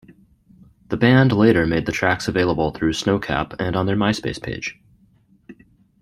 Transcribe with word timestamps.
The 0.89 0.97
band 0.97 1.31
later 1.31 1.67
made 1.67 1.85
the 1.85 1.91
tracks 1.91 2.27
available 2.27 2.71
through 2.71 2.93
SnoCap 2.93 3.53
and 3.59 3.75
on 3.75 3.85
their 3.85 3.95
MySpace 3.95 4.41
page. 4.41 4.79